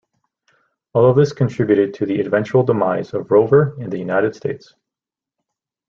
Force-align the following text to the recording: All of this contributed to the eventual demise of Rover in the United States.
All 0.93 1.07
of 1.07 1.15
this 1.15 1.31
contributed 1.31 1.93
to 1.93 2.07
the 2.07 2.19
eventual 2.21 2.63
demise 2.63 3.13
of 3.13 3.29
Rover 3.29 3.75
in 3.79 3.91
the 3.91 3.99
United 3.99 4.35
States. 4.35 4.73